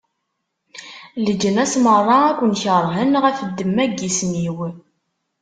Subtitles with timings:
[1.25, 4.57] Leǧnas meṛṛa ad ken-keṛhen ɣef ddemma n yisem-iw.